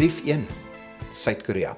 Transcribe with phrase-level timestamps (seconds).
[0.00, 0.46] Brief 1.
[1.12, 1.74] Suid-Korea.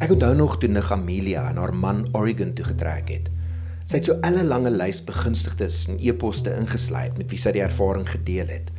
[0.00, 3.26] Ek onthou nog toe Nig Amelia en haar man Oregon toe getrek het.
[3.84, 8.08] Sy het so 'n lange lys begunstigdes en e-poste ingesluit met wie sy die ervaring
[8.08, 8.72] gedeel het.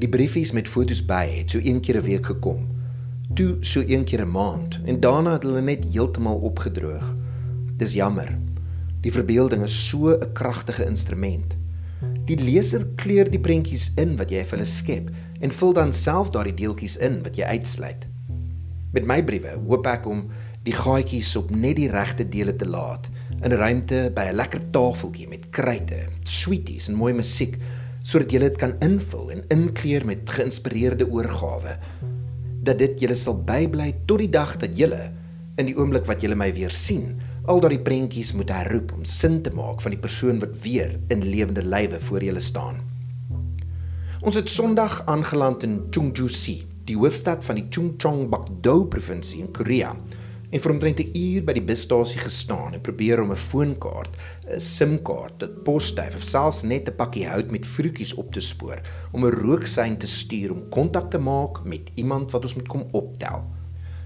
[0.00, 2.64] Die briefies met foto's by het so een keer 'n week gekom.
[3.34, 7.14] Toe so een keer 'n maand en daarna het hulle net heeltemal opgedroog.
[7.76, 8.38] Dis jammer.
[9.00, 11.63] Die verbeelding is so 'n kragtige instrument.
[12.24, 15.10] Die leser kleur die prentjies in wat jy vir hulle skep
[15.44, 18.06] en vul dan self daardie deeltjies in wat jy uitsluit.
[18.96, 20.22] Met my briewe hoop ek om
[20.64, 23.10] die gaatjies op net die regte dele te laat
[23.42, 27.58] in 'n ruimte by 'n lekker tafeltjie met kruite, sweeties en mooi musiek
[28.02, 31.78] sodat jy dit kan invul en inkleur met geïnspireerde oorgawe
[32.62, 35.12] dat dit julle sal bybly tot die dag dat julle
[35.56, 39.42] in die oomblik wat julle my weer sien al daardie prentjies moet herroep om sin
[39.42, 42.80] te maak van die persoon wat weer in lewende lywe voor julle staan.
[44.24, 49.92] Ons het Sondag aangeland in Chungju-si, die hoofstad van die Chungcheongbuk-do provinsie in Korea,
[50.54, 54.16] en vir omtrent 'n uur by die busstasie gestaan en probeer om 'n foonkaart,
[54.48, 58.80] 'n SIM-kaart, 'n posduif of selfs net 'n pakkie hout met vroetjies op te spoor
[59.12, 62.88] om 'n rooksein te stuur om kontak te maak met iemand wat ons moet kom
[62.92, 63.44] optel.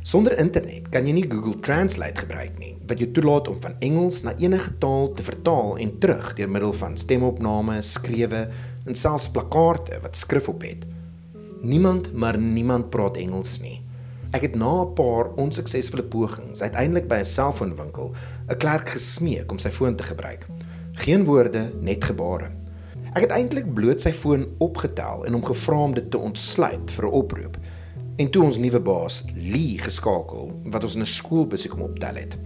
[0.08, 4.22] Sonder internet kan jy nie Google Translate gebruik nie, wat jou toelaat om van Engels
[4.24, 8.46] na enige taal te vertaal en terug deur middel van stemopname, skrewe
[8.88, 10.86] en selfs plakkaate wat skrif op het.
[11.60, 13.82] Niemand, maar niemand praat Engels nie.
[14.32, 18.14] Ek het na 'n paar onsuksesvolle pogings uiteindelik by 'n selfoonwinkel
[18.48, 20.46] 'n klerk gesmeek om sy foon te gebruik.
[21.04, 22.50] Geen woorde, net gebare.
[23.12, 27.04] Ek het eintlik bloot sy foon opgetel en hom gevra om dit te ontsluit vir
[27.04, 27.58] 'n oproep
[28.18, 32.38] en toe ons nuwe baas Lee geskakel wat ons in 'n skoolbusie kom optel het.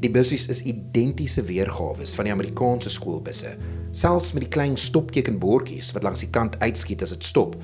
[0.00, 3.56] Die bussies is identiese weergawe van die Amerikaanse skoolbusse,
[3.90, 7.56] selfs met die klein stoptekenbordjies wat langs die kant uitskiet as dit stop,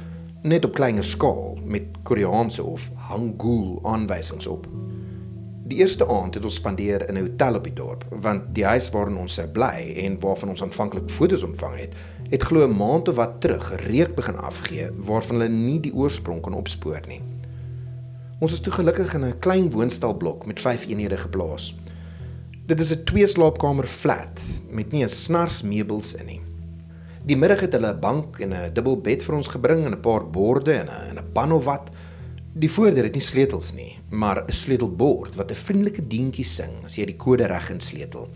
[0.42, 4.68] net op kleiner skaal met Koreaanse of Hangul aanwysings op.
[5.66, 8.90] Die eerste aand het ons spandeer in 'n hotel op die dorp, want die huis
[8.90, 11.94] waarin ons sou bly en waarvan ons aanvanklik foto's ontvang het,
[12.32, 16.40] het glo 'n maand of wat terug reuk begin afgee waarvan hulle nie die oorsprong
[16.40, 17.20] kon opspoor nie.
[18.40, 21.74] Ons is toe gelukkig in 'n klein woonstelblok met 5 eenhede geplaas.
[22.66, 26.40] Dit is 'n twee slaapkamer flat met nie 'n snars meubels in nie.
[27.24, 30.00] Die middag het hulle 'n bank en 'n dubbel bed vir ons gebring en 'n
[30.00, 31.90] paar borde en 'n 'n pan of wat.
[32.54, 36.96] Die voordeur het nie sleutels nie, maar 'n sleutelbord wat 'n vriendelike deentjie sing as
[36.96, 38.28] jy die kode reg insleutel.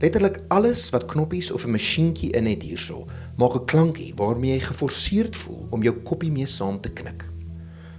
[0.00, 3.06] Letterlik alles wat knoppies of 'n masjienkie in het hierso,
[3.36, 7.24] maak 'n klankie waarmee jy geforseerd voel om jou koppie mee saam te knik.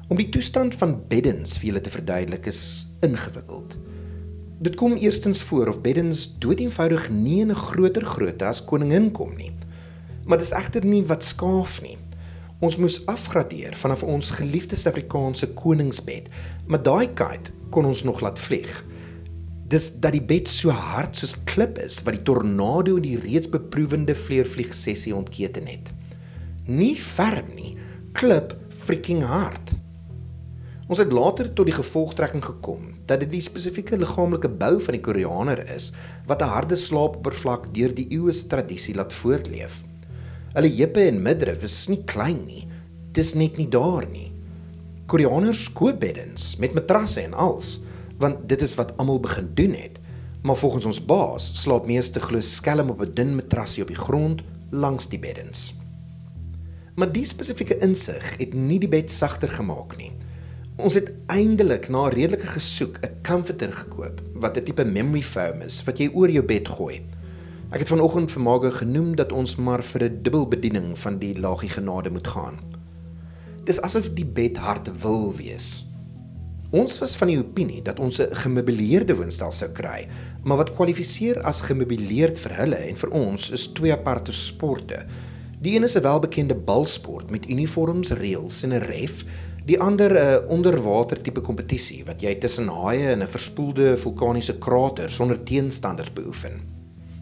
[0.07, 3.79] Om die toestand van beddens vir julle te verduidelik is ingewikkeld.
[4.59, 9.35] Dit kom eerstens voor of beddens doeteenvoudig nie in 'n groter grootte as koningin kom
[9.35, 9.51] nie.
[10.25, 11.97] Maar dis egter nie wat skaaf nie.
[12.59, 16.29] Ons moes afgradeer vanaf ons geliefde Suid-Afrikaanse koningsbed,
[16.67, 18.85] maar daai kite kon ons nog laat vlieg.
[19.71, 23.47] Dis dat die bed so hard soos klip is wat die tornado in die reeds
[23.51, 25.93] beproewende vleervlieg sessie ontketen het.
[26.67, 27.77] Nie ferm nie,
[28.17, 29.71] klip freaking hard.
[30.91, 35.03] Ons het later tot die gevolgtrekking gekom dat dit die spesifieke liggaamlike bou van die
[35.05, 35.93] Koreaner is
[36.27, 39.85] wat 'n harde slaapoppervlak deur die eeue se tradisie laat voortleef.
[40.51, 42.67] Hulle heupe en middelrif is nie klein nie.
[43.13, 44.33] Dis net nie daar nie.
[45.07, 47.81] Koreaners koop beddens met matrasse en als,
[48.21, 49.99] want dit is wat almal begin doen het.
[50.41, 54.41] Maar volgens ons baas slaap meeste glo skelm op 'n dun matrassie op die grond
[54.69, 55.73] langs die beddens.
[56.95, 60.11] Maar die spesifieke insig het nie die bed sagter gemaak nie.
[60.75, 65.61] Ons het eindelik na 'n redelike gesoek 'n comforter gekoop wat 'n tipe memory foam
[65.61, 67.01] is wat jy oor jou bed gooi.
[67.71, 71.69] Ek het vanoggend vir Margo genoem dat ons maar vir 'n dubbelbediening van die laagie
[71.69, 72.59] genade moet gaan.
[73.63, 75.90] Dis asof die bed hard wil wees.
[76.71, 80.07] Ons was van die opinie dat ons 'n gemeubileerde woonstel sou kry,
[80.43, 85.05] maar wat kwalifiseer as gemeubileerd vir hulle en vir ons is twee aparte sporte.
[85.59, 89.23] Die een is 'n welbekende balsport met uniforms, reëls en 'n ref
[89.65, 94.57] Die ander 'n uh, onderwater tipe kompetisie wat jy tussen haie in 'n verspoelde vulkaniese
[94.57, 96.80] krater sonder teenstanders beoefen.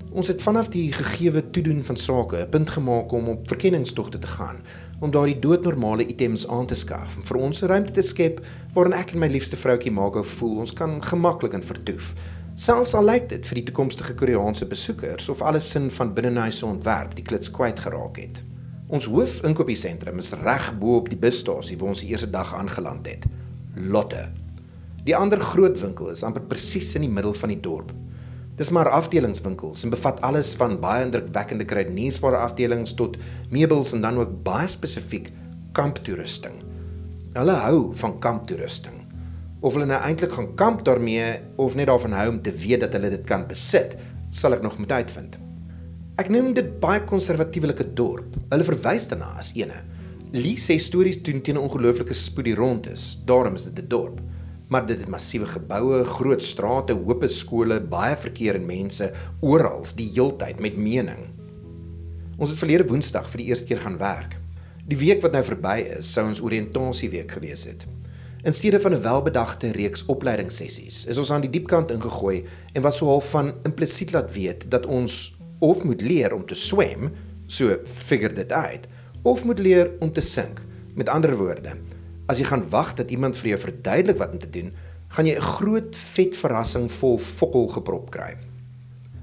[0.09, 4.27] Ons het vanaf die gegeewe toedoen van sake 'n punt gemaak om op verkenningstogte te
[4.27, 4.57] gaan
[4.99, 8.93] om daardie doodnormale items aan te skaf en vir ons 'n ruimte te skep waarin
[8.93, 12.13] ek en my liefste vroutjie Margo voel ons kan gemaklik in vertoef.
[12.55, 17.15] Selfs al lyk dit vir die toekomstige Koreaanse besoekers of alles sin van binnehuise ontwerp
[17.15, 18.43] die klits kwyt geraak het.
[18.87, 23.25] Ons hoofinkopiesentrum is reg bo op die busstasie waar ons die eerste dag aangeland het.
[23.75, 24.29] Lotte.
[25.03, 27.93] Die ander groot winkel is amper presies in die middel van die dorp.
[28.59, 33.15] Dis maar afdelingswinkels en bevat alles van baie indrukwekkende kruideniersware afdelings tot
[33.53, 35.29] meubels en dan ook baie spesifiek
[35.77, 36.57] kamptoerusting.
[37.37, 38.97] Hulle hou van kamptoerusting.
[39.63, 42.97] Of hulle nou eintlik gaan kamp daarmee of net daarvan hou om te weet dat
[42.97, 43.95] hulle dit kan besit,
[44.35, 45.39] sal ek nog moet uitvind.
[46.19, 48.35] Ek noem dit baie konservatievelike dorp.
[48.51, 49.85] Hulle verwys daarna as ene.
[50.35, 53.19] Lee sê stories doen teen 'n ongelooflike spoed hier rond is.
[53.23, 54.19] Daarom is dit 'n dorp
[54.69, 59.11] maar dit het massiewe geboue, groot strate, hoop skole, baie verkeer en mense
[59.41, 61.25] oral, die heeltyd met mening.
[62.37, 64.37] Ons het verlede Woensdag vir die eerste keer gaan werk.
[64.89, 67.87] Die week wat nou verby is, sou ons oriëntasieweek gewees het.
[68.45, 72.97] In steede van 'n welbedagte reeks opleidingssessies, is ons aan die diepkant ingegooi en was
[72.97, 77.11] so half van implisiet laat weet dat ons of moet leer om te swem,
[77.47, 78.87] so figure dit uit,
[79.23, 80.61] of moet leer om te sink.
[80.95, 81.75] Met ander woorde,
[82.29, 84.69] As jy gaan wag dat iemand vir jou verduidelik wat om te doen,
[85.09, 88.37] gaan jy 'n groot vet verrassing vol fokol geprop kry.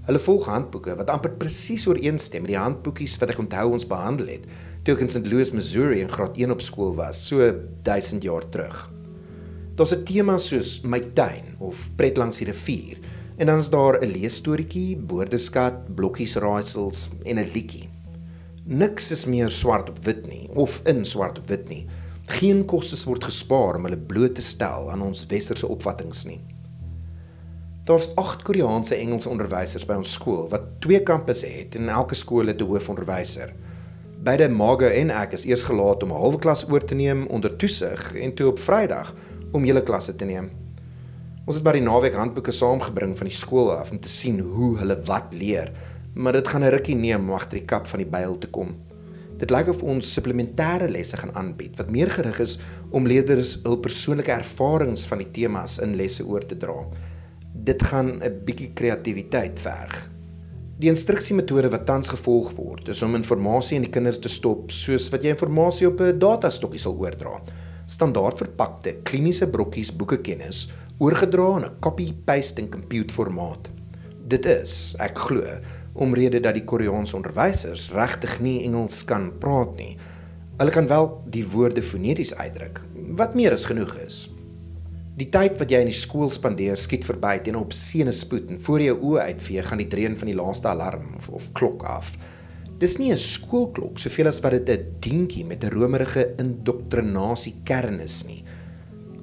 [0.07, 4.27] Hulle volg handboeke wat amper presies ooreenstem met die handboekies wat ek onthou ons behandel
[4.27, 4.45] het
[4.83, 5.27] toe ek in St.
[5.27, 7.43] Louis, Missouri in graad 1 op skool was, so
[7.83, 8.91] 1000 jaar terug.
[9.77, 12.99] Daar's 'n tema soos my tuin of pret langs die rivier
[13.39, 17.89] en dan is daar 'n leesstorieetjie, woordeskat, blokkies raaisels en 'n liedjie.
[18.65, 21.87] Niks is meer swart op wit nie of in swart op wit nie.
[22.27, 26.41] Geen kostes word gespaar om hulle bloot te stel aan ons westerse opvattinge nie.
[27.87, 32.51] Daar's 8 Koreaanse Engelse onderwysers by ons skool wat twee kampusse het en elke skool
[32.51, 33.55] het 'n hoofonderwyser.
[34.27, 37.57] Beide Mage en ek is eers gelaat om 'n halwe klas oor te neem onder
[37.57, 39.15] toesig en toe op Vrydag
[39.53, 40.51] om hele klasse te neem.
[41.47, 44.79] Ons het by die naweek handboeke saamgebring van die skool af om te sien hoe
[44.79, 45.73] hulle wat leer,
[46.15, 48.75] maar dit gaan 'n rukkie neem om agter die kap van die byl te kom.
[49.37, 52.57] Dit lyk of ons supplementêre lesse gaan aanbied wat meer gerig is
[52.91, 56.79] om leerders hul persoonlike ervarings van die temas in lesse oor te dra.
[57.53, 60.11] Dit gaan 'n bietjie kreatiwiteit verg.
[60.79, 65.11] Die instruksiemetode wat tans gevolg word, is om inligting in die kinders te stop soos
[65.13, 67.41] wat jy inligting op 'n datastokkie sal oordra.
[67.87, 70.69] Standaard verpakte kliniese brokkies boekekennis
[70.99, 73.69] oorgedra in 'n copy-paste en compute formaat.
[74.27, 75.43] Dit is, ek glo,
[75.97, 79.97] omrede dat die Koreaanse onderwysers regtig nie Engels kan praat nie.
[80.57, 82.81] Hulle kan wel die woorde foneties uitdruk,
[83.19, 84.27] wat meer as genoeg is.
[85.17, 88.59] Die tyd wat jy in die skool spandeer skiet verby teen op sene spoed en
[88.61, 92.11] voor jou oë uitvee gaan die dreun van die laaste alarm of, of klok af.
[92.77, 98.01] Dis nie 'n skoolklok soveel as wat dit 'n dingetjie met 'n romerige indoktrinasie kern
[98.01, 98.45] is nie.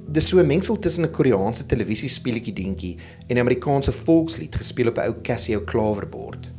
[0.08, 2.98] Dis so 'n mengsel tussen 'n Koreaanse televisiespeletjie dingetjie
[3.28, 6.52] en 'n Amerikaanse volkslied gespeel op 'n ou Casio klawerbord.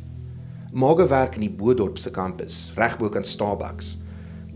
[0.75, 3.93] Mage werk in die Boedorp se kampus, regbo kan Starbucks.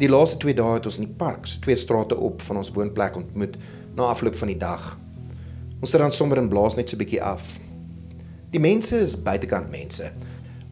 [0.02, 2.72] Die laaste 2 dae het ons in die park, so twee strate op van ons
[2.76, 3.56] woonplek ontmoet
[3.96, 4.90] na afloop van die dag.
[5.80, 7.60] Ons het dan sommer in blaas net so 'n bietjie af.
[8.52, 10.12] Die mense is buitekant mense.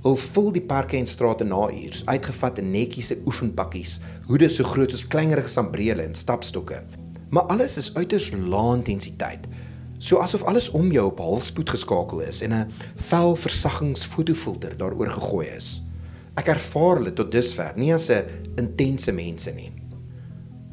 [0.04, 4.92] Hulle vul die parke en strate na uurs, uitgevat in netjiese oefenpakkies, hoede so groot
[4.92, 6.84] soos kleinerige sambrele en stapstokke.
[7.30, 9.48] Maar alles is uiters lae intensiteit.
[9.98, 15.48] So asof alles om jou op halfspoed geskakel is en 'n vel versaggingsfotofilter daaroor gegooi
[15.48, 15.82] is.
[16.36, 19.72] Ek ervaar hulle tot dusver nie as 'n intense mense nie.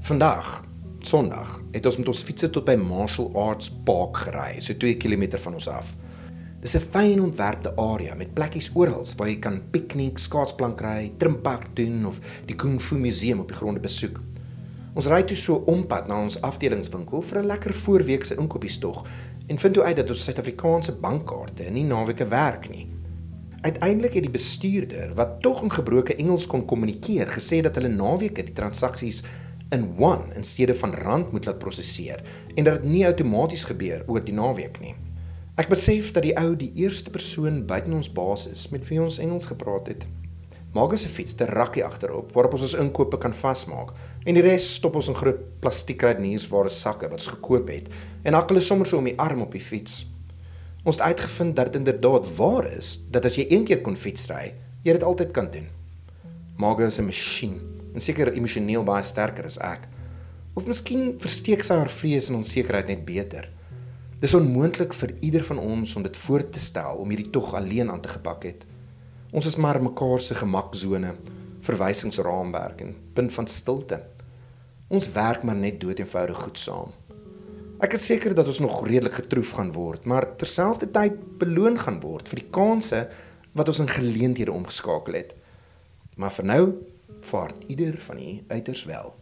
[0.01, 0.65] Vandag,
[0.99, 5.39] Sondag, het ons met ons fietses tot by Martial Arts Park gery, so 2 km
[5.39, 5.95] van ons af.
[6.61, 11.77] Dis 'n fyn ontwerpte area met plekkies oral waar jy kan piknik, skaatsplank ry, trimpark
[11.77, 14.21] doen of die Kung Fu museum op die gronde besoek.
[14.95, 19.01] Ons ry toe so ompad na ons afdelingswinkel vir 'n lekker voorweekse inkopiestoeg
[19.47, 22.87] en vind toe uit dat ons Suid-Afrikaanse bankkaarte nie naweke werk nie.
[23.61, 28.43] Uiteindelik het die bestuurder, wat tog in gebroke Engels kon kommunikeer, gesê dat hulle naweke
[28.45, 29.23] die transaksies
[29.71, 32.23] in won in steede van rand moet laat prosesseer
[32.55, 34.95] en dat dit nie outomaties gebeur oor die naweek nie.
[35.57, 39.47] Ek besef dat die ou die eerste persoon buite ons basis met wie ons Engels
[39.47, 40.07] gepraat het.
[40.75, 43.93] Maak as 'n fiets te rakkie agterop waarop ons ons inkope kan vasmaak
[44.27, 47.89] en die res stop ons in groot plastiekrydniersware sakke wat ons gekoop het
[48.25, 50.07] en hak hulle sommer so om die arm op die fiets.
[50.85, 54.55] Ons het uitgevind dat dit inderdaad waar is dat as jy een keer kon fietsry,
[54.83, 55.69] jy dit altyd kan doen.
[56.59, 57.61] Maak as 'n masjien
[57.95, 59.89] en seker emosioneel baie sterker as ek.
[60.55, 63.49] Of miskien versteek sy haar vrees en onsekerheid net beter.
[64.21, 67.91] Dis onmoontlik vir ieder van ons om dit voor te stel om hierdie tog alleen
[67.91, 68.67] aan te gepak het.
[69.35, 71.09] Ons is maar mekaar se gemaksone,
[71.67, 73.97] verwysingsraamwerk en punt van stilte.
[74.87, 76.93] Ons werk maar net dood eenvoudig goed saam.
[77.83, 82.31] Ek is seker dat ons nog redelik getroof gaan word, maar terselfdertyd beloon gaan word
[82.31, 83.01] vir die kansse
[83.59, 85.35] wat ons in geleenthede omgeskakel het.
[86.15, 86.63] Maar vir nou
[87.27, 89.17] vaart ieder van u uiters wel.